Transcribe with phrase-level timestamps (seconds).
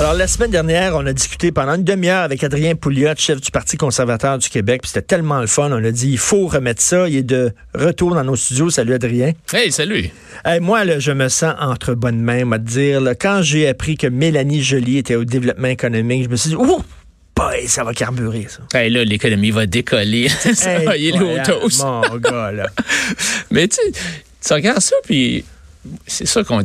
[0.00, 3.50] Alors, la semaine dernière, on a discuté pendant une demi-heure avec Adrien Pouliot, chef du
[3.50, 4.80] Parti conservateur du Québec.
[4.80, 5.70] Puis c'était tellement le fun.
[5.70, 7.06] On a dit, il faut remettre ça.
[7.06, 8.70] Il est de retour dans nos studios.
[8.70, 9.32] Salut, Adrien.
[9.52, 10.08] Hey, salut.
[10.42, 13.02] Hey, moi, là, je me sens entre bonnes mains, moi, te dire.
[13.02, 16.56] Là, quand j'ai appris que Mélanie Joly était au développement économique, je me suis dit,
[16.56, 16.82] ouh!
[17.36, 18.78] Boy, ça va carburer, ça.
[18.78, 20.28] Hey, là, l'économie va décoller.
[20.54, 21.42] ça Hey, va y aller ouais.
[21.78, 22.66] Mon gars, là.
[23.50, 23.92] Mais tu sais,
[24.46, 25.44] tu regardes ça, puis
[26.06, 26.62] c'est ça qu'on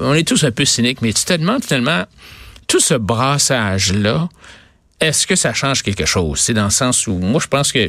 [0.00, 2.04] on est tous un peu cyniques, mais tu te demandes finalement,
[2.72, 4.28] tout ce brassage-là,
[4.98, 6.40] est-ce que ça change quelque chose?
[6.40, 7.86] C'est dans le sens où, moi, je pense que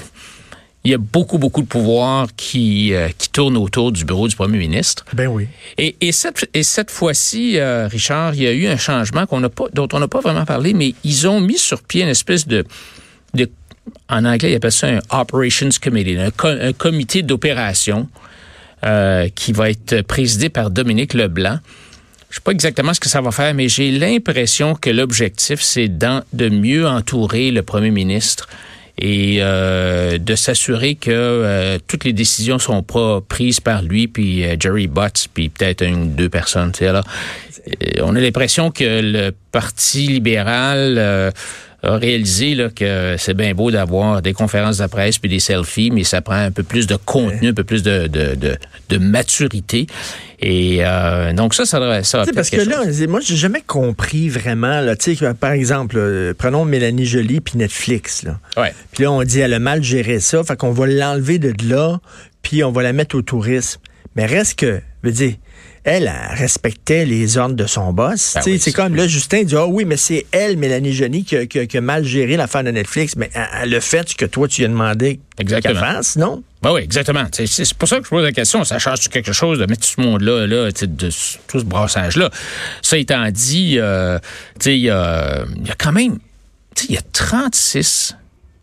[0.83, 4.35] il y a beaucoup, beaucoup de pouvoirs qui, euh, qui tournent autour du bureau du
[4.35, 5.05] premier ministre.
[5.13, 5.47] Ben oui.
[5.77, 9.39] Et, et cette, et cette fois-ci, euh, Richard, il y a eu un changement qu'on
[9.39, 12.09] n'a pas, dont on n'a pas vraiment parlé, mais ils ont mis sur pied une
[12.09, 12.65] espèce de,
[13.33, 13.49] de
[14.09, 18.09] en anglais, ils appellent ça un Operations Committee, un, co- un comité d'opération
[18.83, 21.59] euh, qui va être présidé par Dominique Leblanc.
[22.33, 25.87] Je sais pas exactement ce que ça va faire, mais j'ai l'impression que l'objectif, c'est
[25.87, 28.49] de mieux entourer le premier ministre
[28.97, 34.43] et euh, de s'assurer que euh, toutes les décisions sont pas prises par lui puis
[34.43, 36.71] euh, Jerry Butts puis peut-être une ou deux personnes.
[36.71, 38.01] tu sais.
[38.01, 41.29] On a l'impression que le Parti libéral euh,
[41.83, 45.91] a réalisé là, que c'est bien beau d'avoir des conférences de presse puis des selfies,
[45.91, 48.57] mais ça prend un peu plus de contenu, un peu plus de, de, de,
[48.89, 49.87] de maturité.
[50.39, 53.35] Et euh, donc ça, ça devrait ça va Tu sais, parce que là, moi, j'ai
[53.35, 58.23] jamais compris vraiment, là, tu sais, que, par exemple, euh, prenons Mélanie Joly puis Netflix,
[58.23, 58.39] là.
[58.55, 58.73] Ouais.
[58.93, 61.99] Puis là, on dit, elle a mal géré ça, fait qu'on va l'enlever de là,
[62.41, 63.81] puis on va la mettre au tourisme.
[64.15, 65.33] Mais reste que, je veux dire,
[65.85, 68.33] elle, elle respectait les ordres de son boss.
[68.35, 71.35] Ben oui, c'est comme là, Justin dit, ah oui, mais c'est elle, Mélanie Joly, qui,
[71.35, 73.15] a- qui a- qui a mal géré l'affaire de Netflix.
[73.17, 75.19] Mais elle, elle a fait ce que toi, tu lui as demandé
[75.61, 76.41] qu'elle fasse, non?
[76.61, 77.25] Ben oui, exactement.
[77.33, 78.63] C'est pour ça que je pose la question.
[78.63, 81.09] Ça change quelque chose de mettre tout ce monde-là, là, de
[81.47, 82.29] tout ce brassage-là?
[82.81, 84.17] Ça étant dit, euh,
[84.59, 86.19] sais, il y a, il y a quand même,
[86.87, 88.15] il y a 36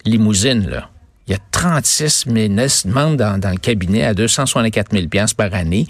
[0.07, 0.89] limousines, là.
[1.29, 5.87] Il y a 36 ministres membres dans, dans le cabinet à 264 000 par année.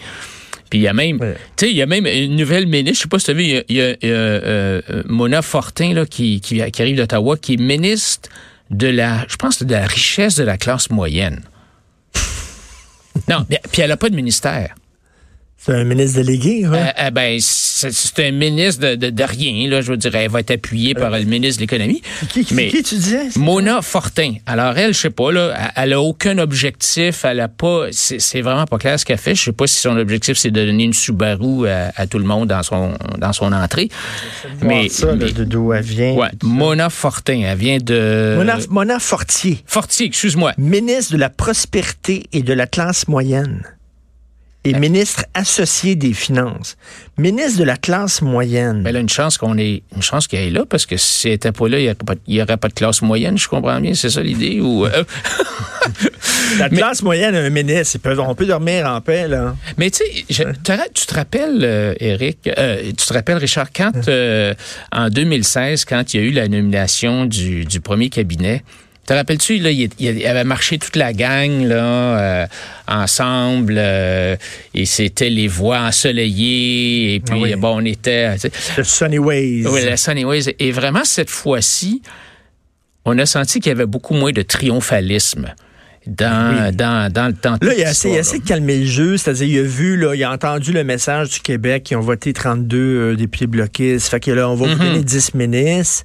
[0.70, 1.34] Puis il y a même, Ouais.
[1.56, 3.34] tu sais, il y a même une nouvelle ministre, je sais pas si tu as
[3.34, 6.82] vu, il y a, il y a, euh, euh, Mona Fortin là, qui, qui, qui
[6.82, 8.28] arrive d'Ottawa, qui est ministre
[8.70, 11.42] de la, je pense, de la richesse de la classe moyenne.
[13.28, 14.74] non, mais- puis elle a pas de ministère.
[15.62, 16.78] C'est un ministre délégué, ouais.
[16.78, 19.82] Euh, euh, ben, c'est un ministre de, de, de rien, là.
[19.82, 22.00] Je veux dire, elle va être appuyée par le ministre de l'économie.
[22.30, 23.28] qui, qui, mais- qui tu disais?
[23.36, 24.36] Mona Fortin.
[24.46, 28.64] Alors elle, je sais pas là, elle- a aucun objectif, elle a pas, c'est vraiment
[28.64, 29.34] pas clair ce qu'elle fait.
[29.34, 32.24] Je sais pas si son objectif c'est de donner une Subaru à, à tout le
[32.24, 33.90] monde dans son dans son entrée.
[34.62, 36.12] Mais ça, là, mais- de d'où elle vient.
[36.14, 39.58] ouais, Mona Fortin, elle vient de Mona, Mona Fortier.
[39.66, 40.52] Fortier, excuse-moi.
[40.56, 43.62] ministre de la prospérité et de la classe moyenne
[44.64, 46.76] et ministre associé des finances.
[47.16, 48.84] Ministre de la classe moyenne.
[48.86, 51.34] Elle a une chance qu'on ait une chance qu'elle est là parce que si elle
[51.34, 51.82] était pas là, il
[52.28, 55.04] n'y aurait, pas- de classe moyenne, je comprends bien, c'est ça l'idée ou euh,
[56.58, 57.96] la classe moyenne a un ministre.
[57.96, 59.56] Ils peuvent- on peut dormir en paix, là.
[59.78, 59.98] Mais tu
[60.28, 60.44] sais,
[60.94, 64.54] tu te- rappelles, euh, Eric, euh, tu te rappelles, Richard, quand euh,
[64.92, 68.62] en 2016, quand il y a eu la nomination du, du premier cabinet,
[69.06, 71.76] te rappelles-tu, là, il, il avait marché toute la gang là,
[72.20, 72.46] euh,
[72.86, 74.36] ensemble, euh,
[74.74, 77.54] et c'était les voies ensoleillées, et puis Ah oui.
[77.56, 78.36] bon, on était...
[78.38, 79.66] tu sais, Sunny Ways.
[79.66, 80.54] oui, la Sunnyways.
[80.58, 82.02] Et vraiment, cette fois-ci,
[83.04, 85.54] on a senti qu'il y avait beaucoup moins de triomphalisme
[86.06, 87.56] dans, dans, dans le temps.
[87.60, 90.32] Là, il a a assez calmé le jeu, c'est-à-dire il a vu, là, il a
[90.32, 94.08] entendu le message du Québec qui ont voté 32 euh, députés bloquistes.
[94.08, 96.04] Fait que là, on va vous donner 10 ministres.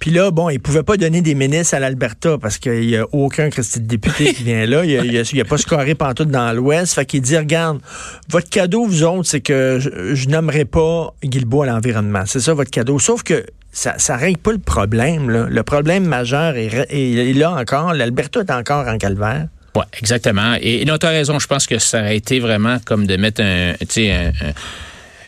[0.00, 3.06] Puis là, bon, il pouvait pas donner des ministres à l'Alberta parce qu'il y a
[3.12, 4.84] aucun Christy de député qui vient là.
[4.84, 6.94] Il a, il a, a pas scoré pantoute dans l'Ouest.
[6.94, 7.80] Fait qu'il dit, regarde,
[8.28, 12.22] votre cadeau, vous autres, c'est que je, je nommerai pas Guilbeault à l'environnement.
[12.26, 12.98] C'est ça votre cadeau.
[12.98, 13.44] Sauf que
[13.76, 15.28] ça, ça règle pas le problème.
[15.28, 15.46] Là.
[15.50, 17.92] Le problème majeur est, là encore.
[17.92, 19.48] L'Alberta est encore en calvaire.
[19.74, 20.54] Oui, exactement.
[20.62, 21.38] Et, non, tu as raison.
[21.38, 24.32] Je pense que ça aurait été vraiment comme de mettre un, un, un-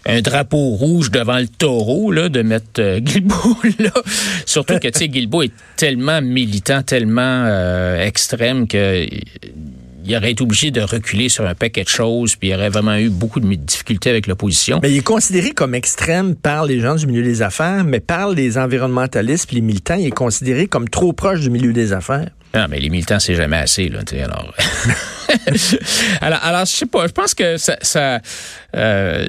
[0.07, 3.01] un drapeau rouge devant le taureau, là, de mettre euh,
[3.79, 3.91] là.
[4.47, 9.07] Surtout que, tu sais, Guilbeault est tellement militant, tellement euh, extrême que
[10.09, 12.97] il aurait été obligé de reculer sur un paquet de choses, puis il aurait vraiment
[12.97, 14.81] eu beaucoup de difficultés avec l'opposition.
[14.83, 18.31] Mais il est considéré comme extrême par les gens du milieu des affaires, mais par
[18.31, 22.31] les environnementalistes puis les militants, il est considéré comme trop proche du milieu des affaires.
[22.55, 24.55] Non, mais les militants, c'est jamais assez, là, alors.
[26.23, 28.21] alors, alors, je sais pas, je pense que ça, ça
[28.75, 29.29] euh,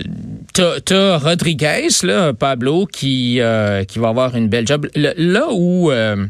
[0.54, 4.88] t'as, Rodriguez, là, Pablo, qui, euh, qui va avoir une belle job.
[4.96, 6.26] là où euh,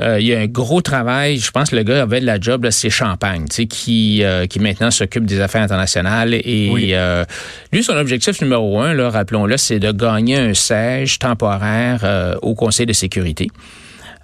[0.00, 1.38] il y a un gros travail.
[1.38, 4.46] Je pense que le gars avait de la job, c'est Champagne, tu sais, qui, euh,
[4.46, 6.34] qui maintenant s'occupe des affaires internationales.
[6.34, 7.24] Et euh,
[7.72, 12.92] lui, son objectif numéro un, rappelons-le, c'est de gagner un siège temporaire au Conseil de
[12.92, 13.48] sécurité.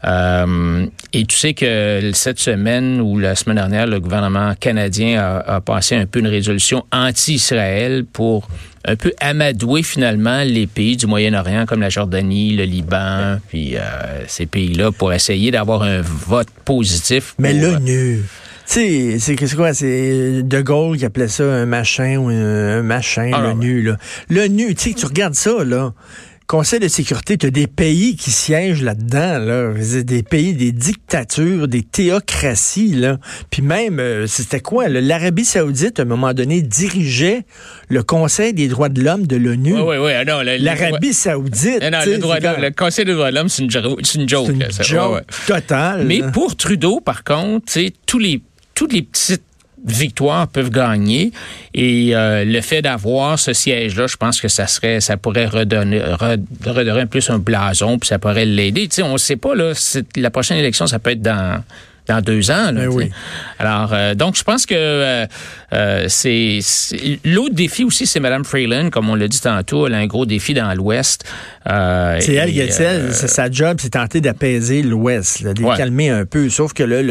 [0.04, 5.56] Euh, et tu sais que cette semaine ou la semaine dernière, le gouvernement canadien a,
[5.56, 8.48] a passé un peu une résolution anti-Israël pour
[8.86, 13.80] un peu amadouer finalement les pays du Moyen-Orient comme la Jordanie, le Liban, puis euh,
[14.26, 17.34] ces pays-là pour essayer d'avoir un vote positif.
[17.38, 18.22] Mais l'ONU.
[18.66, 19.74] Tu sais, c'est quoi?
[19.74, 23.82] C'est De Gaulle qui appelait ça un machin ou un, machin, ah, l'ONU.
[23.82, 23.96] Là.
[24.30, 25.92] L'ONU, tu sais, tu regardes ça, là.
[26.46, 29.72] Conseil de sécurité, tu as des pays qui siègent là-dedans, là.
[30.02, 33.18] Des pays, des dictatures, des théocraties, là.
[33.50, 34.88] Puis même, euh, c'était quoi?
[34.88, 37.44] L'Arabie saoudite, à un moment donné, dirigeait
[37.88, 39.72] le Conseil des droits de l'homme de l'ONU.
[39.72, 40.12] Oui, oui, oui.
[40.12, 40.24] Ah
[40.58, 41.82] L'Arabie saoudite.
[41.82, 44.00] Non, le, le, Conseil des droits de l'homme, c'est une, joke.
[44.02, 44.52] C'est une joke,
[45.46, 46.04] totale.
[46.04, 47.72] Mais pour Trudeau, par contre,
[48.04, 48.42] tous les,
[48.74, 49.42] toutes les petites
[49.84, 51.32] victoires peuvent gagner.
[51.74, 56.00] Et euh, le fait d'avoir ce siège-là, je pense que ça serait, ça pourrait redonner,
[56.00, 58.88] redonner plus un blason, puis ça pourrait l'aider.
[58.88, 59.72] Tu sais, on ne sait pas là.
[60.16, 61.62] La prochaine élection, ça peut être dans
[62.06, 62.70] dans deux ans.
[62.72, 63.08] Là, ben
[63.58, 65.26] Alors, euh, donc, je pense que euh,
[65.72, 66.60] euh, c'est
[67.24, 70.26] l'autre défi aussi, c'est Mme Freeland, comme on l'a dit tantôt, elle a un gros
[70.26, 71.24] défi dans l'Ouest.
[71.66, 76.48] c'est elle, Getzel, sa job, c'est tenter d'apaiser l'Ouest, de calmer un peu.
[76.50, 77.02] Sauf que là,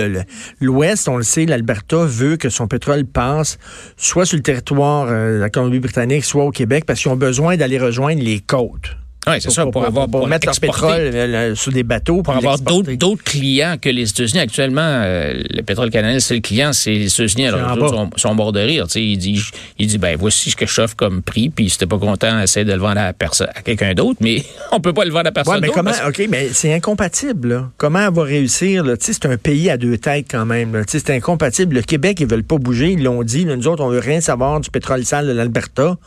[0.61, 3.57] l'Ouest, on le sait, l'Alberta veut que son pétrole passe
[3.97, 7.79] soit sur le territoire de la Colombie-Britannique, soit au Québec, parce qu'ils ont besoin d'aller
[7.79, 8.95] rejoindre les côtes.
[9.27, 12.21] Oui, c'est ça, pour, avoir pour, mettre leur pétrole euh, sur des bateaux.
[12.21, 14.39] Pour avoir d'autres clients que les États-Unis.
[14.39, 17.47] Actuellement, euh, le pétrole canadien, c'est le client, c'est les États-Unis.
[17.47, 18.85] Alors, les autres sont, sont morts de rire.
[18.95, 19.41] Il dit,
[19.79, 22.41] il dit, ben voici ce que je offre comme prix, puis si t'es pas content,
[22.41, 25.31] essaie de le vendre à, à quelqu'un d'autre, mais on peut pas le vendre à
[25.31, 27.47] personne ouais, mais comment, OK, mais c'est incompatible.
[27.47, 27.69] Là.
[27.77, 28.83] Comment elle va réussir?
[28.99, 30.83] C'est un pays à deux têtes quand même.
[30.87, 31.75] C'est incompatible.
[31.75, 33.45] Le Québec, ils veulent pas bouger, ils l'ont dit.
[33.45, 35.97] nous autres, on veut rien savoir du pétrole sale de l'Alberta.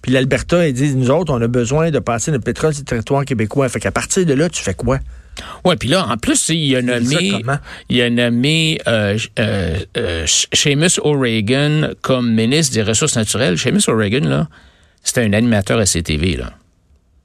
[0.00, 3.24] Puis l'Alberta, ils disent, nous autres, on a besoin de passer notre pétrole le territoire
[3.24, 3.68] québécois.
[3.68, 4.98] Fait qu'à partir de là, tu fais quoi?
[5.64, 7.42] Oui, puis là, en plus, il a nommé,
[7.88, 13.58] il a nommé euh, euh, euh, Seamus O'Regan comme ministre des Ressources naturelles.
[13.58, 14.48] Seamus O'Regan, là,
[15.02, 16.52] c'était un animateur à CTV, là.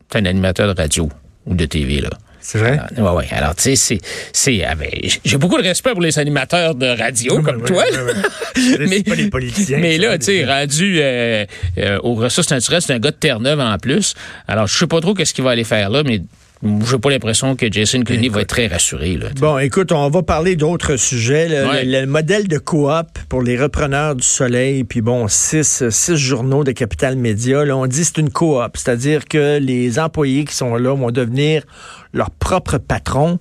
[0.10, 1.10] C'est un animateur de radio
[1.46, 2.10] ou de TV, là.
[2.50, 2.80] C'est vrai?
[2.98, 3.24] Oui, oui.
[3.32, 4.00] Alors, tu sais,
[4.32, 4.88] c'est, ah, ben,
[5.26, 7.84] j'ai beaucoup de respect pour les animateurs de radio comme toi.
[8.80, 9.80] mais, pas les politiciens.
[9.80, 11.46] Mais là, tu sais, rendu euh,
[11.78, 14.14] euh, aux ressources naturelles, c'est un gars de Terre-Neuve en plus.
[14.48, 16.22] Alors, je sais pas trop qu'est-ce qu'il va aller faire là, mais
[16.64, 19.18] j'ai pas l'impression que Jason Kenney va être très rassuré.
[19.18, 21.48] Là, bon, écoute, on va parler d'autres sujets.
[21.84, 26.72] Le, modèle de coop pour les repreneurs du soleil, puis bon, six, six journaux de
[26.72, 30.96] Capital Média, là, on dit c'est une coop, c'est-à-dire que les employés qui sont là
[30.96, 31.64] vont devenir
[32.14, 33.40] leur propre patron.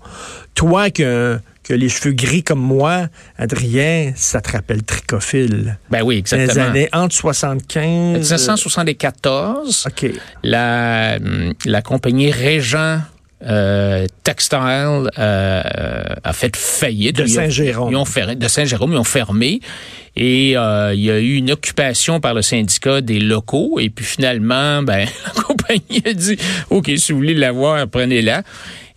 [0.55, 3.09] Toi, que que les cheveux gris comme moi,
[3.39, 5.79] Adrien, ça te rappelle Tricophile.
[5.91, 6.53] Ben oui, exactement.
[6.53, 8.19] Les années entre 75...
[8.21, 10.11] 1974, OK.
[10.45, 13.01] La, hum, la compagnie Régent
[13.45, 15.63] euh, Textile euh,
[16.25, 17.17] a fait faillite.
[17.17, 17.93] De Saint-Jérôme.
[17.93, 19.61] Ils ont fermé, de Saint-Jérôme, ils ont fermé.
[20.15, 23.79] Et euh, il y a eu une occupation par le syndicat des locaux.
[23.79, 25.07] Et puis finalement, ben,
[25.37, 26.39] la compagnie a dit,
[26.71, 28.43] OK, si vous voulez l'avoir, prenez-la.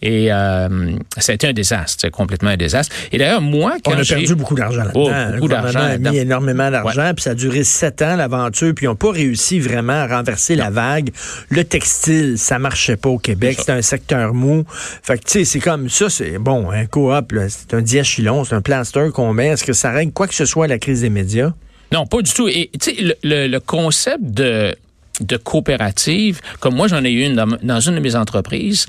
[0.01, 2.95] Et euh, ça a été un désastre, complètement un désastre.
[3.11, 4.85] Et d'ailleurs, moi, quand On a perdu beaucoup d'argent.
[4.93, 5.79] Oh, beaucoup d'argent.
[5.79, 9.11] a mis énormément d'argent, puis ça a duré sept ans, l'aventure, puis ils n'ont pas
[9.11, 11.09] réussi vraiment à renverser la vague.
[11.49, 14.63] Le textile, ça marchait pas au Québec, c'était un secteur mou.
[14.69, 18.55] Fait que, tu sais, c'est comme ça, c'est bon, un coop, c'est un diachylon, c'est
[18.55, 19.47] un plaster qu'on met.
[19.47, 21.51] Est-ce que ça règle quoi que ce soit à la crise des médias?
[21.91, 22.47] Non, pas du tout.
[22.47, 24.75] Et, tu sais, le, le concept de
[25.21, 28.87] de coopérative, comme moi j'en ai eu une dans une de mes entreprises,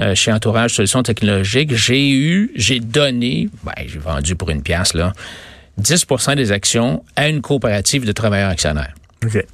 [0.00, 4.94] euh, chez Entourage Solutions Technologiques, j'ai eu, j'ai donné, ben, j'ai vendu pour une pièce,
[4.94, 5.12] là,
[5.80, 8.94] 10% des actions à une coopérative de travailleurs actionnaires.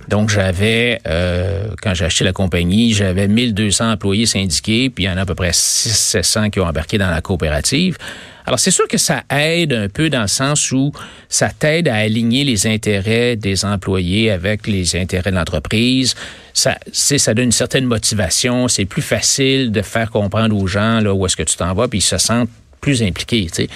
[0.09, 5.11] Donc, j'avais, euh, quand j'ai acheté la compagnie, j'avais 1200 employés syndiqués, puis il y
[5.11, 7.99] en a à peu près 600 qui ont embarqué dans la coopérative.
[8.47, 10.93] Alors, c'est sûr que ça aide un peu dans le sens où
[11.29, 16.15] ça t'aide à aligner les intérêts des employés avec les intérêts de l'entreprise.
[16.55, 18.69] Ça, ça donne une certaine motivation.
[18.69, 21.89] C'est plus facile de faire comprendre aux gens là, où est-ce que tu t'en vas,
[21.89, 22.51] puis ils se sentent
[22.81, 23.69] plus impliqués, tu sais.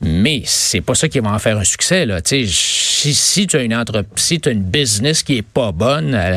[0.00, 2.04] Mais c'est pas ça qui va en faire un succès.
[2.04, 2.20] Là.
[2.20, 2.52] Tu sais,
[3.04, 6.14] si, si tu as une entreprise, si tu as une business qui est pas bonne,
[6.14, 6.36] euh,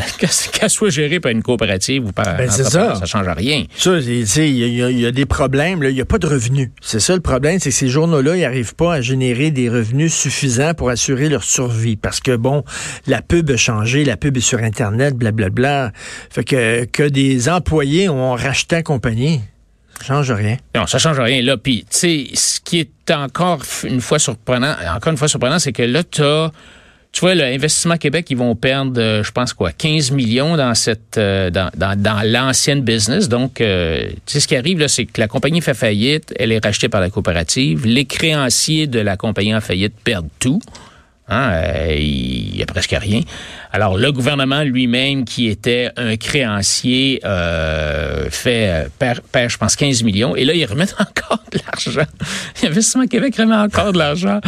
[0.52, 2.96] qu'elle soit gérée par une coopérative ou par Ben, un c'est ça.
[2.96, 3.64] ça change rien.
[3.78, 6.28] Ça, il y, y a- il y a des problèmes, il n'y a pas de
[6.28, 6.70] revenus.
[6.82, 10.14] C'est ça le problème, c'est que ces journaux-là, ils n'arrivent pas à générer des revenus
[10.14, 11.96] suffisants pour assurer leur survie.
[11.96, 12.64] Parce que, bon,
[13.08, 15.92] la pub a changé, la pub est sur Internet, blablabla.
[16.30, 19.42] Fait que, que des employés ont racheté la compagnie,
[20.04, 20.58] change rien.
[20.76, 21.58] Non, ça change rien là.
[21.58, 25.74] Puis, tu sais, ce qui est encore une fois surprenant, encore une fois surprenant, c'est
[25.74, 26.22] que là, tu
[27.18, 31.18] tu vois, l'Investissement Québec, ils vont perdre, euh, je pense quoi, 15 millions dans cette,
[31.18, 33.28] euh, dans, dans, dans l'ancienne business.
[33.28, 36.52] Donc, euh, tu sais, ce qui arrive là, c'est que la compagnie fait faillite, elle
[36.52, 37.88] est rachetée par la coopérative.
[37.88, 40.62] Les créanciers de la compagnie en faillite perdent tout.
[41.30, 43.22] Hein, euh, il y a presque rien.
[43.74, 49.76] Alors, le gouvernement lui-même, qui était un créancier, euh, fait, euh, perd, perd, je pense,
[49.76, 50.36] 15 millions.
[50.36, 52.10] Et là, ils remettent encore de l'argent.
[52.64, 54.40] Investissement Québec remet encore de l'argent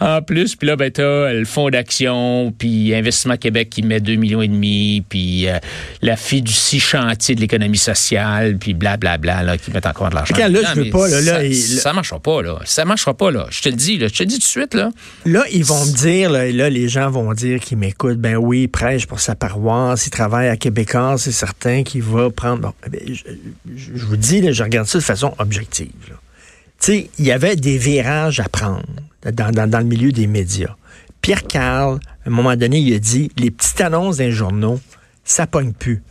[0.00, 0.56] en plus.
[0.56, 4.48] Puis là, ben, t'as le fonds d'action, puis Investissement Québec qui met 2 millions et
[4.48, 5.58] demi, puis euh,
[6.02, 10.34] la fiducie chantier de l'économie sociale, puis blablabla, là, qui mettent encore de l'argent.
[10.36, 12.58] Là, je veux pas, là, là, ça, il- ça marchera pas, là.
[12.64, 13.46] Ça marchera pas, là.
[13.50, 14.08] Je te le dis, là.
[14.08, 14.90] Je te le dis tout de suite, là.
[15.24, 18.18] Là, ils vont me dire, là, et là, les gens vont dire qu'ils m'écoutent.
[18.18, 22.30] Ben oui, il prêche pour sa paroisse, il travaille à Québécois, c'est certain qu'il va
[22.30, 22.60] prendre.
[22.62, 25.90] Bon, eh je, vous dis, là, je regarde ça de façon objective.
[26.08, 26.14] Tu
[26.78, 28.82] sais, il y avait des virages à prendre
[29.32, 30.74] dans, dans- dans le milieu des médias.
[31.22, 34.78] Pierre Carl, à un moment donné, il a dit les petites annonces d'un journaux,
[35.24, 36.02] ça pogne plus.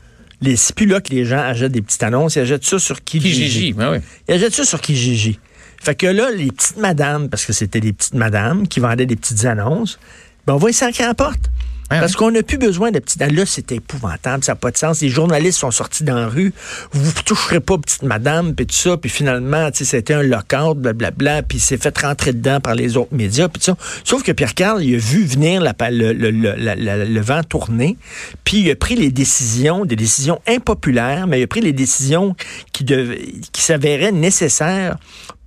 [0.41, 3.01] Les- C'est plus là que les gens achètent des petites annonces, ils achètent ça sur
[3.03, 3.43] Kijiji.
[3.45, 3.97] Kijiji, ben oui.
[4.27, 5.39] Il achète ça sur Kijiji.
[5.85, 9.15] Fait que là, les petites madames, parce que c'était des petites madames qui vendaient des
[9.15, 9.99] petites annonces,
[10.47, 10.73] ben on va y
[11.03, 11.51] à la porte.
[11.91, 14.77] Ouais, Parce qu'on n'a plus besoin de petites Là, c'était épouvantable, ça n'a pas de
[14.77, 15.01] sens.
[15.01, 16.51] Les journalistes sont sortis dans la rue.
[16.91, 18.97] Vous ne toucherez pas, petite madame, puis tout ça.
[18.97, 21.43] Puis finalement, tu sais, c'était un lockout, blablabla.
[21.43, 23.77] Puis il s'est fait rentrer dedans par les autres médias, puis tout ça.
[24.03, 27.21] Sauf que Pierre Carl, il a vu venir la, le, le- le- la- la- le
[27.21, 27.97] vent tourner.
[28.43, 32.35] Puis il a pris les décisions, des décisions impopulaires, mais il a pris les décisions
[32.73, 33.15] qui, dev-
[33.51, 34.97] qui s'avéraient nécessaires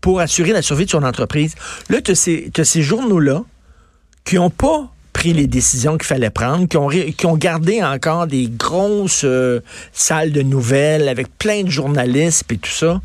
[0.08, 1.54] pour assurer la survie de son entreprise.
[1.90, 3.42] Là, tu as ces, journaux-là
[4.24, 7.82] qui n'ont pas pris les décisions qu'il fallait prendre, qui ont, ré- qui ont gardé
[7.82, 9.60] encore des grosses euh,
[9.92, 13.02] salles de nouvelles avec plein de journalistes et tout ça,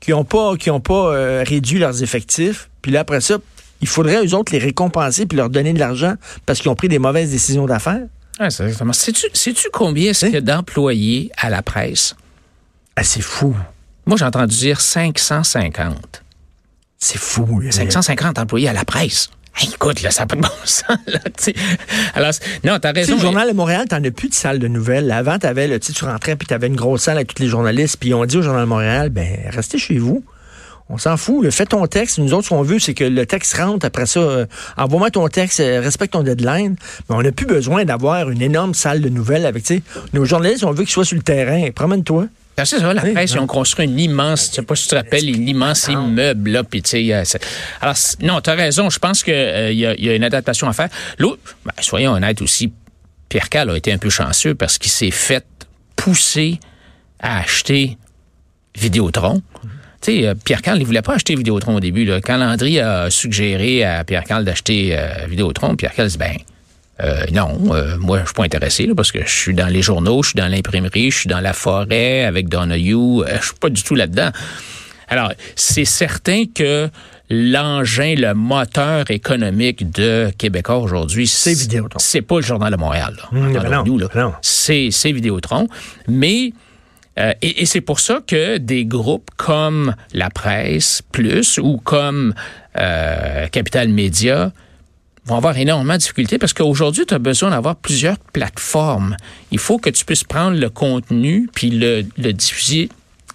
[0.00, 2.70] qui n'ont pas, qui ont pas euh, réduit leurs effectifs.
[2.80, 3.36] Puis là, après ça,
[3.82, 6.14] il faudrait, eux autres, les récompenser puis leur donner de l'argent
[6.46, 8.00] parce qu'ils ont pris des mauvaises décisions d'affaires.
[8.40, 8.94] Ouais, c'est exactement.
[8.94, 10.28] Sais-tu, sais-tu combien est-ce Hein?
[10.28, 12.16] qu'il y a d'employés à la presse?
[12.96, 13.54] Ah, c'est fou.
[14.06, 16.22] Moi, j'ai entendu dire 550.
[17.00, 17.60] C'est fou.
[17.60, 17.70] là.
[17.72, 19.30] 550 employés à la presse.
[19.56, 20.96] Hey, écoute, là, ça n'a pas de bon sens.
[21.06, 21.18] Là.
[22.14, 22.32] Alors,
[22.64, 23.14] non, t'as raison.
[23.16, 25.10] le journal de Montréal, t'en as plus de salle de nouvelles.
[25.10, 27.48] Avant, t'avais, là, tu sais, tu rentrais puis t'avais une grosse salle avec tous les
[27.48, 27.96] journalistes.
[27.98, 30.22] Puis on dit au journal de Montréal, ben restez chez vous.
[30.88, 31.44] On s'en fout.
[31.44, 31.50] là.
[31.50, 32.18] Fais ton texte.
[32.18, 33.84] Nous autres, ce qu'on veut, c'est que le texte rentre.
[33.86, 36.76] Après ça, euh, envoie-moi ton texte, euh, respecte ton deadline.
[37.08, 40.24] Mais on n'a plus besoin d'avoir une énorme salle de nouvelles avec, tu sais, nos
[40.24, 41.70] journalistes, on veut qu'ils soient sur le terrain.
[41.74, 42.26] Promène-toi.
[42.56, 43.24] Ah, C'est ça, la presse, ouais.
[43.24, 46.50] ils ont construit un immense, je sais pas si tu te rappelles, un immense immeuble,
[46.50, 47.22] là, puis tu sais, euh,
[47.80, 50.74] alors, non, tu as raison, je pense qu'il y, a, y a une adaptation à
[50.74, 50.88] faire.
[51.18, 52.70] L'autre, ben, soyons honnêtes aussi,
[53.30, 55.46] Pierre Cal a été un peu chanceux parce qu'il s'est fait
[55.96, 56.58] pousser
[57.20, 57.96] à acheter
[58.76, 59.42] Vidéotron.
[60.02, 62.04] Tu sais, euh, Pierre Carl, il voulait pas acheter Vidéotron au début.
[62.04, 62.20] Là.
[62.20, 66.36] Quand Landry a suggéré à Pierre Carl d'acheter euh, Vidéotron, Pierre Carl dit, ben,
[67.02, 69.82] euh, non, euh, moi, je suis pas intéressé là, parce que je suis dans les
[69.82, 73.54] journaux, je suis dans l'imprimerie, je suis dans la forêt avec Donahue, euh, je suis
[73.58, 74.30] pas du tout là-dedans.
[75.08, 76.88] Alors, c'est certain que
[77.30, 81.98] l'engin, le moteur économique de Québécois aujourd'hui, C'est Vidéotron.
[81.98, 83.14] C'est pas le Journal de Montréal.
[83.16, 83.28] Là.
[83.32, 84.08] Ben Entendons-nous, non, là.
[84.14, 84.34] ben non.
[84.42, 85.68] C'est, c'est Vidéotron.
[86.08, 86.52] Mais
[87.18, 92.34] euh, et, et c'est pour ça que des groupes comme La Presse Plus ou comme
[92.78, 94.52] euh, Capital Média
[95.30, 99.16] vont avoir énormément de difficultés parce qu'aujourd'hui, tu as besoin d'avoir plusieurs plateformes.
[99.52, 102.88] Il faut que tu puisses prendre le contenu puis le, le diffuser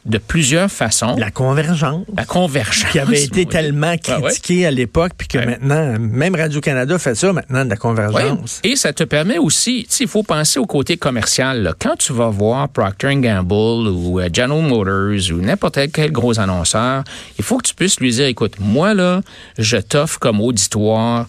[0.05, 1.15] de plusieurs façons.
[1.17, 2.05] La convergence.
[2.15, 2.91] La convergence.
[2.91, 4.27] Qui avait été tellement Ah ouais?
[4.29, 5.45] critiquée à l'époque, puis que Ouais.
[5.47, 7.79] maintenant, même Radio-Canada fait ça maintenant, de la Ouais.
[7.79, 8.59] convergence.
[8.63, 11.63] Et ça te permet aussi, il faut penser au côté commercial.
[11.63, 11.73] là.
[11.79, 17.03] Quand tu vas voir Procter Gamble ou euh, General Motors ou n'importe quel gros annonceur,
[17.39, 19.21] il faut que tu puisses lui dire, écoute, moi là,
[19.57, 21.25] je t'offre comme auditoire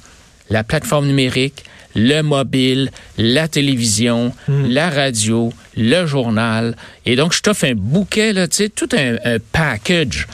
[0.50, 6.76] la plateforme numérique, le mobile, la télévision, la radio, le journal.
[7.06, 10.26] Et donc, je t'offre un bouquet, là, tu sais, tout un, un package.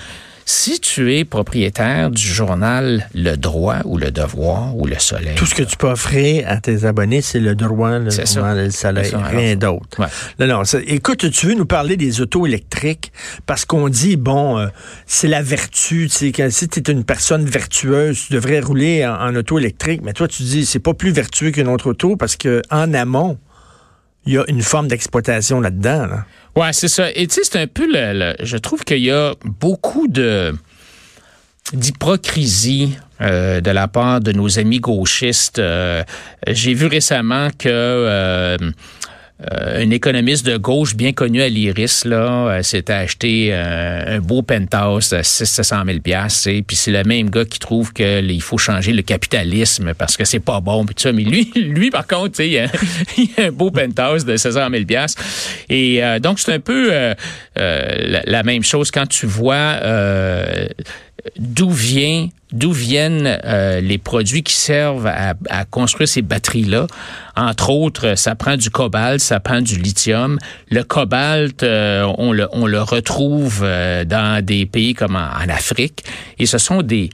[0.44, 5.34] Si tu es propriétaire du journal Le Droit ou Le Devoir ou Le Soleil.
[5.37, 8.70] Tout ce que tu peux offrir à tes abonnés, c'est le droit, le journal, Le
[8.70, 10.00] Soleil, rien d'autre.
[10.00, 10.06] Ouais.
[10.38, 10.62] Non, non.
[10.87, 13.12] écoute, tu veux nous parler des autos électriques?
[13.46, 14.66] Parce qu'on dit, bon, euh,
[15.06, 16.08] c'est la vertu.
[16.08, 20.00] Si tu es une personne vertueuse, tu devrais rouler en, auto électrique.
[20.02, 23.38] Mais toi, tu dis, c'est pas plus vertueux qu'une autre auto parce que en amont,
[24.26, 26.06] il y a une forme d'exploitation là-dedans.
[26.06, 26.24] Là.
[26.54, 27.10] Ouais, c'est ça.
[27.14, 30.54] Et tu sais, c'est un peu le, je trouve qu'il y a beaucoup de
[31.72, 35.58] d'hypocrisie euh, de la part de nos amis gauchistes.
[35.58, 36.02] Euh,
[36.46, 38.56] j'ai vu récemment que euh,
[39.50, 44.20] euh, un économiste de gauche bien connu à l'Iris là euh, s'était acheté euh, un
[44.20, 48.58] beau penthouse à 600 000 pièces puis c'est le même gars qui trouve qu'il faut
[48.58, 51.12] changer le capitalisme parce que c'est pas bon puis tout ça.
[51.12, 52.66] Mais lui lui par contre il a,
[53.18, 55.16] il a un beau penthouse de 600 000 pièces
[55.68, 56.90] et donc c'est un peu
[57.56, 58.90] la, la, même chose.
[58.90, 59.78] Quand tu vois
[61.38, 61.73] d'où
[62.52, 66.87] d'où viennent euh, les produits qui servent à, construire ces batteries-là.
[67.37, 70.38] Entre autres, ça prend du cobalt, ça prend du lithium.
[70.71, 76.04] Le cobalt, euh, on, le, on le retrouve euh, dans des pays comme en, Afrique.
[76.38, 77.09] Et ce sont des,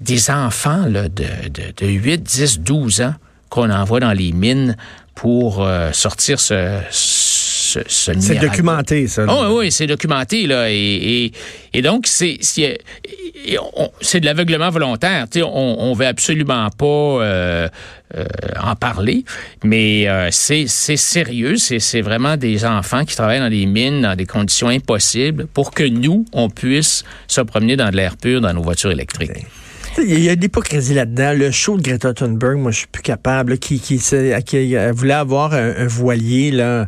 [0.00, 3.14] des enfants là, de, de, de 8, 10, 12 ans
[3.50, 4.76] qu'on envoie dans les mines
[5.14, 6.80] pour sortir ce,
[7.88, 9.26] c'est documenté, ça.
[9.28, 10.70] Oh, oui, c'est documenté, là.
[10.70, 11.32] Et,
[11.72, 12.38] et, donc, c'est
[14.00, 15.26] c'est de l'aveuglement volontaire.
[15.36, 17.68] on, on veut absolument pas euh,
[18.16, 18.24] euh,
[18.62, 19.24] en parler,
[19.64, 21.56] mais euh, c'est sérieux.
[21.56, 25.84] C'est vraiment des enfants qui travaillent dans des mines, dans des conditions impossibles, pour que
[25.84, 29.46] nous, on puisse se promener dans de l'air pur dans nos voitures électriques.
[29.98, 31.32] Il y a de l'hypocrisie là-dedans.
[31.34, 35.54] Le show de Greta Thunberg, moi, je suis plus capable, qui, qui, qui, voulait avoir
[35.54, 36.86] un, un voilier, là,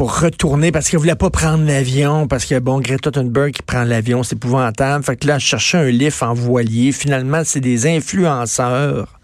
[0.00, 3.84] pour retourner parce qu'elle voulait pas prendre l'avion parce que bon Greta Thunberg qui prend
[3.84, 5.04] l'avion c'est épouvantable.
[5.04, 6.90] Fait que là je cherchais un lift en voilier.
[6.90, 9.20] Finalement c'est des influenceurs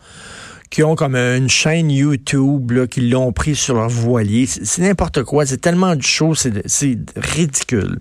[0.69, 4.45] qui ont comme une chaîne YouTube là, qui l'ont pris sur leur voilier.
[4.45, 5.47] C'est n'importe quoi.
[5.47, 7.99] C'est tellement de choses c'est ridicule.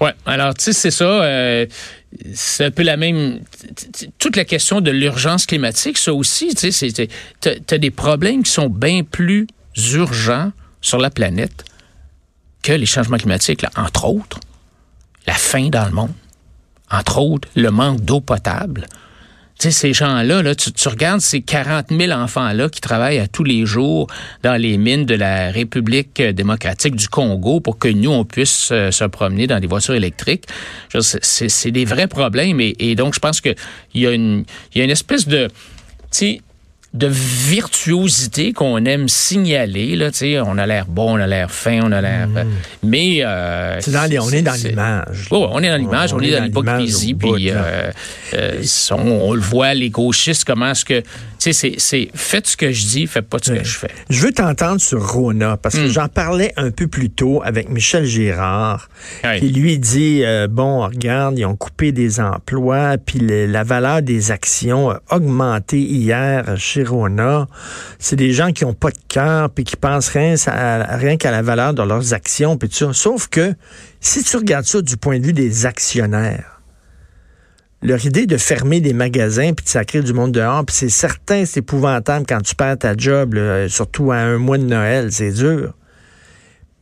[0.00, 0.14] Ouais.
[0.24, 1.66] Alors tu sais c'est ça euh,
[2.32, 3.40] c'est un peu la même
[4.18, 9.02] toute la question de l'urgence climatique ça aussi tu as des problèmes qui sont bien
[9.02, 9.46] plus
[9.92, 11.66] urgents sur la planète
[12.64, 14.40] que les changements climatiques, entre autres,
[15.26, 16.14] la faim dans le monde,
[16.90, 18.86] entre autres, le manque d'eau potable.
[19.58, 23.44] Tu sais, ces gens-là, là, tu, regardes ces 40 000 enfants-là qui travaillent à tous
[23.44, 24.08] les jours
[24.42, 28.90] dans les mines de la République démocratique du Congo pour que nous, on puisse euh,
[28.90, 30.46] se promener dans des voitures électriques.
[30.98, 32.60] C'est des vrais problèmes.
[32.60, 33.54] Et, et donc, je pense qu'il
[33.94, 35.46] y, a une, y a une espèce de...
[35.46, 35.52] Tu
[36.10, 36.40] sais,
[36.94, 39.96] de virtuosité qu'on aime signaler.
[39.96, 40.10] Là,
[40.46, 42.28] on a l'air bon, on a l'air fin, on a l'air...
[42.28, 42.44] Mm.
[42.84, 43.18] Mais...
[43.22, 45.26] Euh, dans on est dans l'image.
[45.32, 47.14] On est dans l'image, on, est dans l'hypocrisie.
[47.14, 47.90] Puis euh,
[48.34, 51.02] euh, on, le voit, les gauchistes, comment est-ce que...
[51.40, 53.90] Tu sais, c'est faites ce que je dis, faites pas ce que je fais.
[54.08, 55.90] Je veux t'entendre sur Rona, parce que mm.
[55.90, 58.88] j'en parlais un peu plus tôt avec Michel Girard,
[59.40, 64.90] qui lui dit, bon, regarde, ils ont coupé des emplois, puis la valeur des actions
[64.90, 66.83] a augmenté hier chez
[67.98, 71.42] c'est des gens qui ont pas de cœur puis qui pensent rien, rien qu'à la
[71.42, 73.54] valeur de leurs actions puis tout Sauf que
[74.00, 76.60] si tu regardes ça du point de vue des actionnaires,
[77.82, 81.44] leur idée de fermer des magasins puis de sacrer du monde dehors, puis c'est certain,
[81.44, 85.74] c'est épouvantable quand tu perds ta job, surtout à un mois de Noël, c'est dur.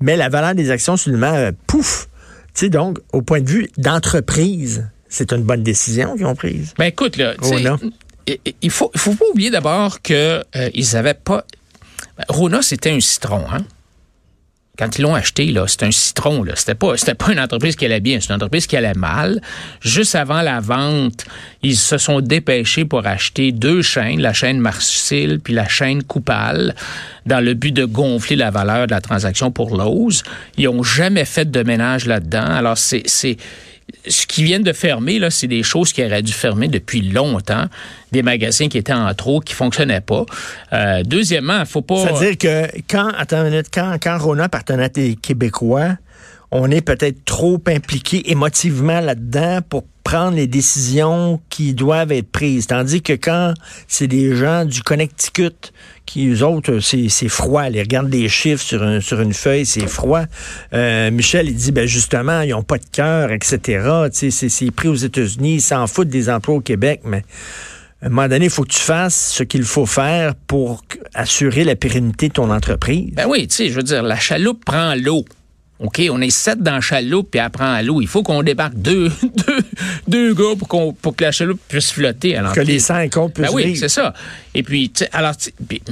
[0.02, 2.08] Mais la valeur des actions, seulement, euh, pouf!
[2.54, 6.74] Tu sais, donc, au point de vue d'entreprise, c'est une bonne décision qu'ils ont prise.
[6.76, 7.34] Ben écoute, là,
[8.60, 11.44] il faut, faut pas oublier d'abord qu'ils euh, n'avaient pas.
[12.16, 13.64] Ben, Rona, c'était un citron, hein?
[14.78, 16.42] Quand ils l'ont acheté, c'était un citron.
[16.42, 16.54] Là.
[16.56, 19.40] C'était pas, pas une entreprise qui allait bien, c'est une entreprise qui allait mal.
[19.82, 21.26] Juste avant la vente,
[21.62, 26.74] ils se sont dépêchés pour acheter deux chaînes, la chaîne Marcil puis la chaîne Coupal,
[27.26, 30.22] dans le but de gonfler la valeur de la transaction pour Lowe's.
[30.56, 32.46] Ils ont jamais fait de ménage là-dedans.
[32.46, 33.36] Alors c'est
[34.06, 37.66] ce qui vient de fermer, là, c'est des choses qui auraient dû fermer depuis longtemps.
[38.10, 40.26] Des magasins qui étaient en trop, qui fonctionnaient pas.
[40.72, 42.06] Euh, deuxièmement, il faut pas.
[42.06, 45.96] C'est-à-dire que quand, attends une minute, quand, quand Rona appartenait à des Québécois,
[46.52, 52.66] on est peut-être trop impliqué émotivement là-dedans pour prendre les décisions qui doivent être prises.
[52.66, 53.54] Tandis que quand
[53.88, 55.72] c'est des gens du Connecticut,
[56.04, 57.68] qui, eux autres, c'est, froid.
[57.70, 60.24] Ils regardent des chiffres sur, une feuille, c'est froid.
[60.74, 64.10] Euh, Michel, il dit, ben justement, ils n'ont pas de cœur, etc.
[64.12, 67.24] C'est pris aux États-Unis, ils s'en foutent des emplois au Québec, mais
[68.02, 70.84] à un moment donné, il faut que tu fasses ce qu'il faut faire pour
[71.14, 73.12] assurer la pérennité de ton entreprise.
[73.14, 75.24] Ben oui, tu sais, je veux dire, la chaloupe prend l'eau.
[75.82, 78.00] OK, on est sept dans la chaloupe, puis apprend à l'eau.
[78.00, 79.58] Il faut qu'on débarque deux, deux,
[80.06, 82.36] deux gars pour, que la chaloupe puisse flotter.
[82.36, 84.14] Alors, que les cinq autres puissent ben oui, c'est ça.
[84.54, 85.32] Et puis, alors,
[85.68, 85.82] puis,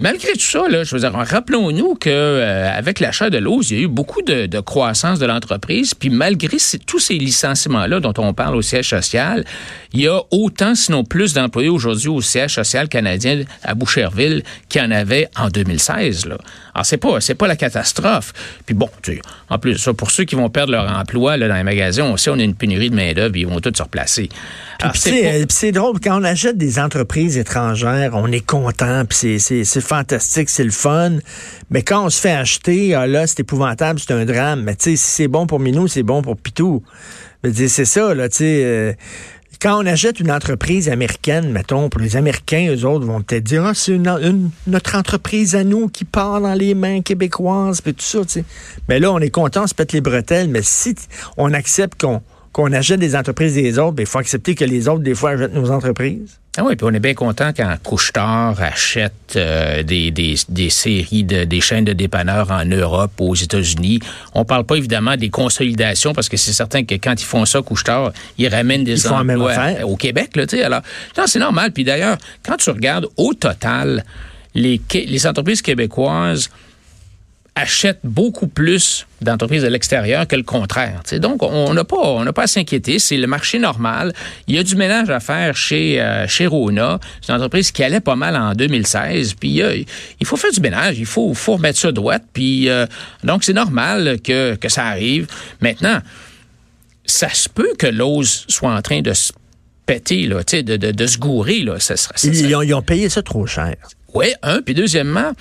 [0.00, 3.76] malgré tout ça, là, je veux dire, rappelons-nous que euh, avec l'achat de l'eau, il
[3.76, 5.94] y a eu beaucoup de, de croissance de l'entreprise.
[5.94, 6.56] Puis malgré
[6.86, 9.44] tous ces licenciements-là dont on parle au siège social,
[9.92, 14.82] il y a autant, sinon plus, d'employés aujourd'hui au siège social canadien à Boucherville qu'il
[14.82, 16.26] y en avait en 2016.
[16.26, 16.38] Là.
[16.74, 18.32] Alors, c'est pas, c'est pas la catastrophe.
[18.64, 21.48] Puis bon, tu sais, en plus, ça, pour ceux qui vont perdre leur emploi là,
[21.48, 23.82] dans les magasins, on sait on a une pénurie de main-d'œuvre, ils vont tous se
[23.82, 24.28] replacer.
[24.94, 29.38] C'est pas- euh, c'est drôle, quand on achète des entreprises étrangères, on est content, puis
[29.40, 31.12] c'est- fantastique, c'est le fun.
[31.70, 34.62] Mais quand on se fait acheter, ah là, c'est épouvantable, c'est un drame.
[34.62, 36.82] Mais tu sais, si c'est bon pour Minou, c'est bon pour Pitou.
[37.52, 38.62] C'est ça, là, tu sais.
[38.64, 38.92] euh,
[39.60, 43.64] quand on achète une entreprise américaine, mettons, pour les Américains, eux autres vont peut-être dire,
[43.64, 48.04] ah, c'est une, notre entreprise à nous qui part dans les mains québécoises, puis tout
[48.04, 48.44] ça, tu sais.
[48.88, 50.94] Mais là, on est content, on se pète les bretelles, mais si
[51.36, 54.88] on accepte qu'on qu'on achète des entreprises des autres, ben, il faut accepter que les
[54.88, 56.40] autres, des fois, achètent nos entreprises.
[56.58, 61.22] Ah oui, puis on est bien content quand Couchetard achète euh, des, des, des séries,
[61.22, 64.00] de, des chaînes de dépanneurs en Europe, aux États-Unis.
[64.34, 67.60] On parle pas évidemment des consolidations parce que c'est certain que quand ils font ça,
[67.60, 69.86] Couchetard, ils ramènent des Ils font même affaire.
[69.88, 70.34] au Québec.
[70.34, 70.62] Là, tu sais.
[70.62, 70.80] Alors,
[71.18, 71.72] non, c'est normal.
[71.72, 74.04] Puis d'ailleurs, quand tu regardes au total,
[74.54, 76.48] les, les entreprises québécoises
[77.58, 81.00] achètent beaucoup plus d'entreprises de l'extérieur que le contraire.
[81.20, 82.98] Donc, on n'a pas, on n'a pas à s'inquiéter.
[82.98, 84.12] C'est le marché normal.
[84.46, 87.00] Il y a du ménage à faire chez, euh, chez Rona.
[87.22, 89.34] C'est une entreprise qui allait pas mal en 2016.
[89.34, 89.86] Puis, a- il
[90.26, 90.98] faut faire du ménage.
[90.98, 92.24] Il faut, faut remettre ça droite.
[92.34, 92.84] Puis, euh,
[93.24, 95.26] donc, c'est normal que, que ça arrive.
[95.62, 96.00] Maintenant,
[97.06, 99.32] ça se peut que l'ose soit en train de se
[99.86, 101.60] péter, là, de, de, de se gourer.
[101.60, 101.80] Là.
[101.80, 103.76] Ça, sera- ça, Ils, ça- ils ont, ils ont payé ça trop cher.
[104.14, 104.60] Oui, un.
[104.62, 105.32] Puis deuxièmement,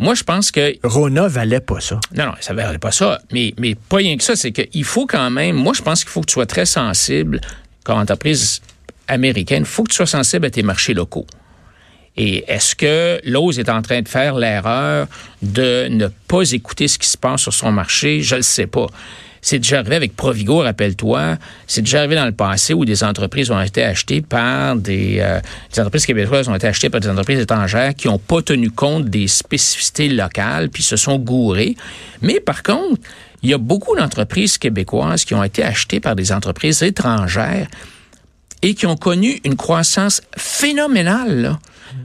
[0.00, 2.00] moi, je pense que Rona valait pas ça.
[2.16, 3.20] non, non, ça ne valait pas ça.
[3.32, 6.10] Mais, mais pas rien que ça, c'est qu'il faut quand même, moi, je pense qu'il
[6.10, 7.38] faut que tu sois très sensible,
[7.84, 8.62] comme entreprise
[9.08, 11.26] américaine, il faut que tu sois sensible à tes marchés locaux.
[12.16, 15.06] Et est-ce que Lowe's est en train de faire l'erreur
[15.42, 18.22] de ne pas écouter ce qui se passe sur son marché?
[18.22, 18.86] Je ne le sais pas.
[19.42, 21.36] C'est déjà arrivé avec Provigo, rappelle-toi.
[21.66, 25.40] C'est déjà arrivé dans le passé où des entreprises ont été achetées par des, euh,
[25.72, 29.06] des entreprises québécoises ont été achetées par des entreprises étrangères qui n'ont pas tenu compte
[29.06, 31.76] des spécificités locales puis se sont gourées.
[32.20, 33.00] Mais par contre,
[33.42, 37.66] il y a beaucoup d'entreprises québécoises qui ont été achetées par des entreprises étrangères
[38.62, 41.40] et qui ont connu une croissance phénoménale.
[41.40, 41.58] Là.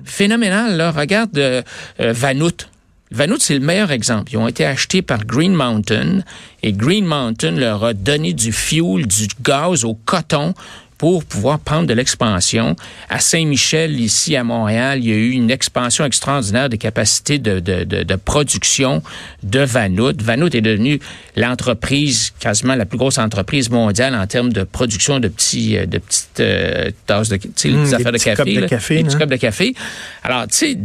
[0.06, 0.78] Phénoménale.
[0.78, 0.91] Là.
[0.91, 1.62] Regarde euh,
[2.00, 2.69] euh, Vanout.
[3.12, 4.32] Vanout, c'est le meilleur exemple.
[4.34, 6.22] Ils ont été achetés par Green Mountain
[6.63, 10.54] et Green Mountain leur a donné du fuel, du gaz au coton
[10.98, 12.76] pour pouvoir prendre de l'expansion.
[13.10, 17.60] À Saint-Michel, ici à Montréal, il y a eu une expansion extraordinaire des capacités de,
[17.60, 19.04] de, de, de production
[19.44, 20.22] de Vanout.
[20.22, 21.00] Vanout est devenue
[21.36, 25.98] l'entreprise, quasiment la plus grosse entreprise mondiale en termes de production de petits, euh, de
[25.98, 29.28] petites euh, tasses de, tu sais, les Mmh, des affaires de café, là, des petits
[29.28, 29.76] de café.
[30.24, 30.78] Alors, tu sais,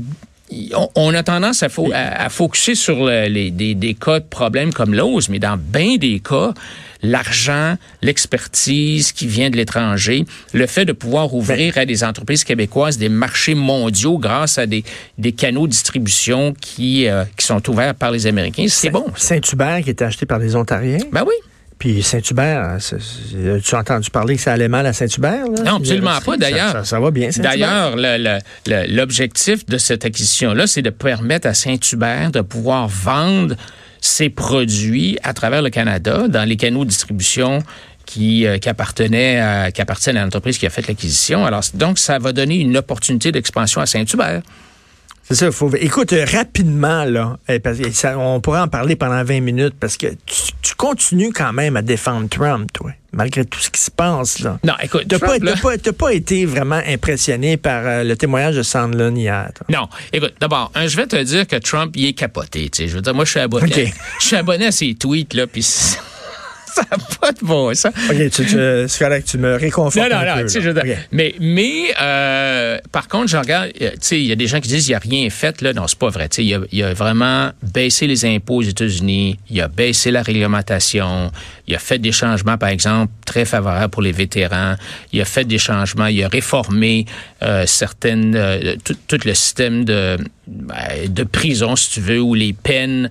[0.95, 4.25] on, a tendance à, fo- à, à focuser sur le- les, des, des cas de
[4.25, 6.53] problèmes comme l'ose, mais dans bien des cas,
[7.03, 12.99] l'argent, l'expertise qui vient de l'étranger, le fait de pouvoir ouvrir à des entreprises québécoises
[12.99, 14.85] des marchés mondiaux grâce à des,
[15.19, 19.07] des canaux de distribution qui, euh, qui sont ouverts par les Américains, c'est bon.
[19.17, 20.99] Saint-Hubert qui était acheté par des Ontariens?
[21.13, 21.35] Ben oui.
[21.81, 22.99] Puis Saint-Hubert, c'est-
[23.65, 25.47] tu as entendu parler que ça allait mal à Saint-Hubert?
[25.65, 26.37] Non, absolument pas.
[26.37, 27.31] D'ailleurs, Ça, ça va bien.
[27.39, 32.87] D'ailleurs, le- le- le- l'objectif de cette acquisition-là, c'est de permettre à Saint-Hubert de pouvoir
[32.87, 33.57] vendre
[34.03, 37.61] ses produits à travers le Canada dans les canaux de distribution
[38.07, 41.47] qui, euh, qui appartenaient à, qui appartiennent à l'entreprise qui a fait l'acquisition.
[41.47, 44.43] Alors, donc, ça va donner une opportunité d'expansion à Saint-Hubert.
[45.31, 45.71] C'est ça, faut.
[45.77, 47.59] Écoute, euh, rapidement, là, euh,
[47.93, 51.77] ça- on pourrait en parler pendant 20 minutes parce que tu, tu continues quand même
[51.77, 54.59] à défendre Trump, toi, malgré tout ce qui se passe, là.
[54.65, 58.57] Non, écoute, pas, là- t'as pas, t'as pas été vraiment impressionné par euh, le témoignage
[58.57, 59.51] de Sandlin hier.
[59.55, 59.67] toi?
[59.71, 62.69] Non, écoute, d'abord, hein, je vais te dire que Trump, il est capoté.
[62.69, 63.93] Tu sais, je veux dire, moi, je suis abonné, OK.
[64.21, 65.63] je suis abonné à ses tweets là, puis
[66.75, 67.93] ça n'a pas de bon sens.
[68.11, 70.97] OK, tu, tu- correct, tu me réconfortes Non, non, un non, peu, je veux dire,
[70.97, 71.09] OK.
[71.13, 74.61] mais, mais euh, par contre, je regarde, euh, tu sais, il y a des gens
[74.61, 75.73] qui disent il n'y a rien fait, là.
[75.73, 76.29] Non, c'est pas vrai.
[76.29, 80.11] Tu sais, il a, il a vraiment baissé les impôts aux États-Unis, il a baissé
[80.11, 81.31] la réglementation,
[81.67, 84.75] il a fait des changements, par exemple, très favorables pour les vétérans,
[85.13, 87.07] il a fait des changements, il a réformé
[87.43, 90.77] euh, certaines, euh, tout, tout le système de, ben,
[91.09, 93.09] de prison, si tu veux, ou les peines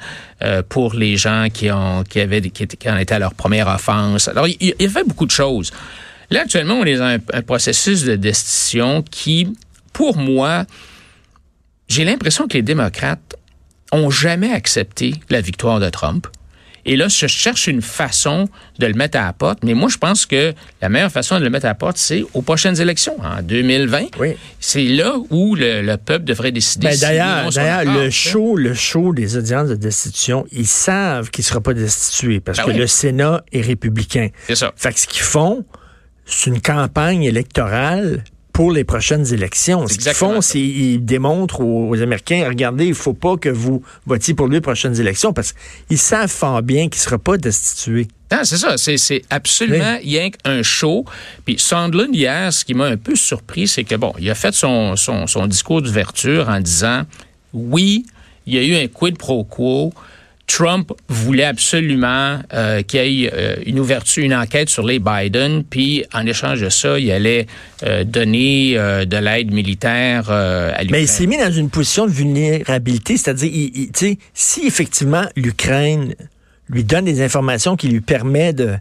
[0.70, 4.28] pour les gens qui ont qui avaient qui, qui en étaient à leur première offense.
[4.28, 5.72] Alors, il, fait beaucoup de choses.
[6.30, 9.56] Là, actuellement, on est dans un, un processus de destitution qui,
[9.92, 10.66] pour moi,
[11.88, 13.36] j'ai l'impression que les démocrates
[13.92, 16.28] ont jamais accepté la victoire de Trump
[16.86, 18.48] Et là, je cherche une façon
[18.80, 19.60] de le mettre à la porte.
[19.64, 22.24] Mais moi, je pense que la meilleure façon de le mettre à la porte, c'est
[22.34, 24.18] aux prochaines élections, en 2020.
[24.20, 24.36] Oui.
[24.60, 26.88] C'est là où le, le peuple devrait décider.
[26.88, 31.48] Ben, d'ailleurs, d'ailleurs, le show, le show des audiences de destitution, ils savent qu'il ne
[31.48, 32.78] sera pas destitué parce Ben que oui.
[32.78, 34.30] le Sénat est républicain.
[34.48, 34.74] C'est ça.
[34.76, 35.66] Fait que ce qu'ils font,
[36.26, 38.24] c'est une campagne électorale
[38.60, 39.88] pour les prochaines élections.
[39.88, 43.82] Ce qu'ils font, c'est ils démontrent aux, aux Américains, regardez, il faut pas que vous
[44.06, 45.54] votiez pour lui les prochaines élections parce
[45.88, 48.10] qu'ils savent fort bien qu'il ne sera pas destitué.
[48.30, 48.76] Non, c'est ça.
[48.76, 51.06] C'est, absolument rien qu'un show.
[51.46, 54.54] Puis Sondland, hier, ce qui m'a un peu surpris, c'est que, bon, il a fait
[54.54, 57.04] son, son, son discours d'ouverture en disant,
[57.54, 58.06] oui,
[58.46, 59.94] il y a eu un quid pro quo.
[60.52, 65.64] Trump voulait absolument euh, qu'il y ait euh, une ouverture, une enquête sur les Biden,
[65.64, 67.46] puis en échange de ça, il allait
[67.84, 70.92] euh, donner euh, de l'aide militaire euh, à l'Ukraine.
[70.92, 74.66] Mais il s'est mis dans une position de vulnérabilité, c'est-à-dire, il- il- tu sais, si
[74.66, 76.16] effectivement l'Ukraine
[76.68, 78.74] lui donne des informations qui lui permettent de,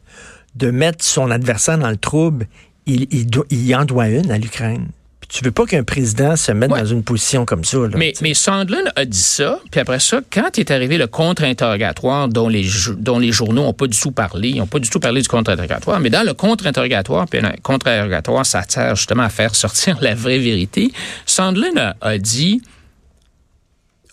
[0.56, 2.46] de mettre son adversaire dans le trouble,
[2.86, 4.88] il, il, il en doit une à l'Ukraine.
[5.28, 6.80] Tu veux pas qu'un président se mette Ouais.
[6.80, 7.76] dans une position comme ça.
[7.76, 12.28] Là, Mais, mais Sondland a dit ça, puis après ça, quand est arrivé le contre-interrogatoire
[12.28, 14.88] dont les, jo- dont les journaux n'ont pas du tout parlé, ils n'ont pas du
[14.88, 19.28] tout parlé du contre-interrogatoire, mais dans le contre-interrogatoire, puis le contre-interrogatoire, ça sert justement à
[19.28, 20.92] faire sortir la vraie vérité,
[21.26, 22.62] Sondland a, a dit,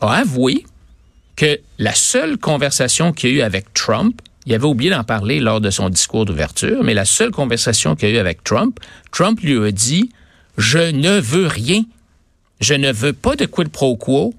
[0.01, 0.65] a avoué
[1.37, 5.39] que la seule conversation qu'il y a eu avec Trump, il avait oublié d'en parler
[5.39, 8.79] lors de son discours d'ouverture, mais la seule conversation qu'il y a eu avec Trump,
[9.11, 10.09] Trump lui a dit
[10.57, 11.83] Je ne veux rien.
[12.61, 14.33] Je ne veux pas de quid pro quo.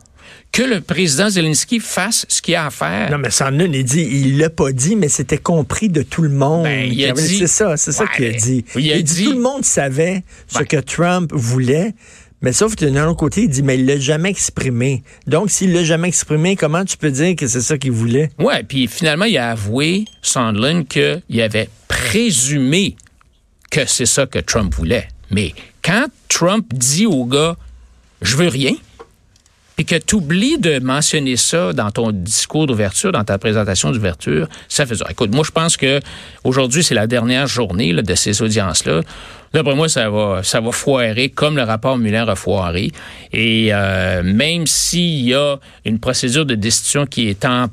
[0.52, 3.10] Que le président Zelensky fasse ce qu'il a à faire.
[3.10, 6.30] Non, mais Sandlin, il dit, il l'a pas dit, mais c'était compris de tout le
[6.30, 6.64] monde.
[6.64, 8.64] Ben, il a avait- dit- C'est ça, c'est ça qu'il a dit.
[8.76, 11.94] il a dit- tout le monde savait ce que Trump voulait.
[12.42, 15.02] Mais sauf que d'un autre côté, il dit, mais il l'a jamais exprimé.
[15.26, 18.30] Donc, s'il l'a jamais exprimé, comment tu peux dire que c'est ça qu'il voulait?
[18.38, 22.96] Ouais, puis finalement, il a avoué, Sondland, qu'il avait présumé
[23.70, 25.08] que c'est ça que Trump voulait.
[25.30, 25.52] Mais
[25.86, 27.56] quand Trump dit au gars,
[28.20, 28.72] je veux rien,
[29.76, 34.48] puis que tu oublies de mentionner ça dans ton discours d'ouverture, dans ta présentation d'ouverture,
[34.68, 35.06] ça fait ça.
[35.10, 36.00] Écoute, moi, je pense que
[36.42, 39.02] aujourd'hui, c'est la dernière journée là, de ces audiences-là.
[39.52, 42.90] D'après moi, ça va, ça va foirer comme le rapport Muller a foiré.
[43.32, 47.66] Et euh, même s'il y a une procédure de destitution qui est en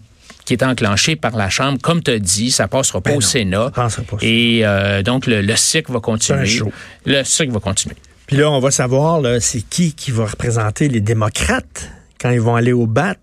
[0.45, 3.21] qui est enclenchée par la Chambre, comme tu as dit, ça passera pas Ben au
[3.21, 3.71] non, Sénat.
[3.71, 3.87] pas
[4.21, 6.59] Et euh, donc, le, le cycle va continuer.
[7.05, 7.95] Le cycle va continuer.
[8.27, 12.55] Puis là, on va savoir, c'est qui qui va représenter les démocrates quand ils vont
[12.55, 13.15] aller au BAT.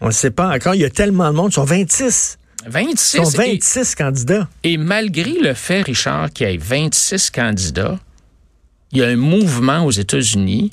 [0.00, 0.74] On ne sait pas encore.
[0.74, 1.50] Il y a tellement de monde.
[1.50, 2.38] Ils sont 26.
[2.66, 3.18] 26.
[3.18, 4.48] Ils sont et- 26 candidats.
[4.64, 7.98] Et malgré le fait, Richard, qu'il y ait 26 candidats,
[8.92, 10.70] il y a un mouvement aux États-Unis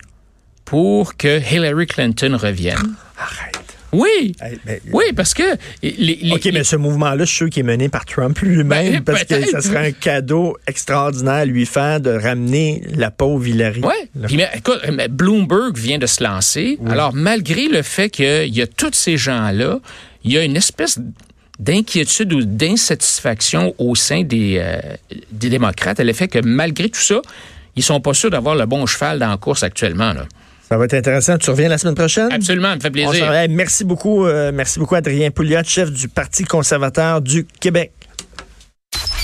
[0.66, 2.96] pour que Hillary Clinton revienne.
[3.18, 3.67] Arrête.
[3.94, 4.36] Oui.
[4.42, 5.44] Hey, ben, Oui, parce que
[5.82, 8.94] les, les- OK, mais ce mouvement-là, je suis sûr qu'il est mené par Trump lui-même
[8.96, 13.48] Ben, parce que ça serait un cadeau extraordinaire à lui faire de ramener la pauvre
[13.48, 13.82] Hillary.
[14.28, 16.78] Puis, mais, écoute, mais Bloomberg vient de se lancer.
[16.90, 19.80] Alors, malgré le fait qu'il y a tous ces gens-là,
[20.24, 21.00] il y a une espèce
[21.60, 24.80] d'inquiétude ou d'insatisfaction au sein des, euh,
[25.32, 27.22] des démocrates à l'effet que malgré tout ça,
[27.76, 30.14] ils sont pas sûrs d'avoir le bon cheval dans la course actuellement.
[30.14, 30.26] Là.
[30.70, 31.38] Ça va être intéressant.
[31.38, 32.30] Tu reviens la semaine prochaine?
[32.32, 33.32] Absolument, ça me fait plaisir.
[33.32, 37.92] Hey, merci beaucoup, euh, merci beaucoup Adrien Pouliot, chef du Parti conservateur du Québec.